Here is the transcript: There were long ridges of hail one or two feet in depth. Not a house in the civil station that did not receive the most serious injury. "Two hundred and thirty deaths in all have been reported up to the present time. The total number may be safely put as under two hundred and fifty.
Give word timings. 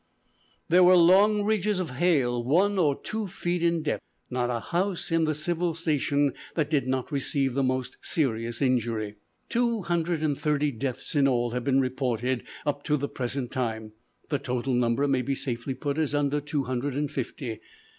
There 0.67 0.83
were 0.83 0.95
long 0.97 1.43
ridges 1.43 1.79
of 1.79 1.91
hail 1.91 2.43
one 2.43 2.79
or 2.79 2.99
two 2.99 3.27
feet 3.27 3.61
in 3.61 3.83
depth. 3.83 4.01
Not 4.31 4.49
a 4.49 4.59
house 4.59 5.11
in 5.11 5.25
the 5.25 5.35
civil 5.35 5.75
station 5.75 6.33
that 6.55 6.71
did 6.71 6.87
not 6.87 7.11
receive 7.11 7.53
the 7.53 7.61
most 7.61 7.97
serious 8.01 8.63
injury. 8.63 9.17
"Two 9.47 9.83
hundred 9.83 10.23
and 10.23 10.35
thirty 10.35 10.71
deaths 10.71 11.13
in 11.13 11.27
all 11.27 11.51
have 11.51 11.63
been 11.63 11.79
reported 11.79 12.43
up 12.65 12.81
to 12.85 12.97
the 12.97 13.07
present 13.07 13.51
time. 13.51 13.91
The 14.29 14.39
total 14.39 14.73
number 14.73 15.07
may 15.07 15.21
be 15.21 15.35
safely 15.35 15.75
put 15.75 15.99
as 15.99 16.15
under 16.15 16.41
two 16.41 16.63
hundred 16.63 16.95
and 16.95 17.11
fifty. 17.11 17.59